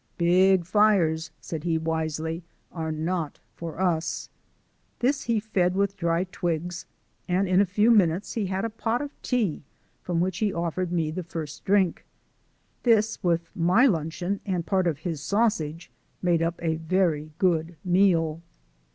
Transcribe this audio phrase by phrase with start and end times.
[0.17, 4.31] ("Big fires," said he wisely, "are not for us.")
[4.97, 6.87] This he fed with dry twigs,
[7.27, 9.61] and in a very few minutes he had a pot of tea
[10.01, 12.03] from which he offered me the first drink.
[12.81, 15.91] This, with my luncheon and part of his sausage,
[16.23, 18.41] made up a very good meal.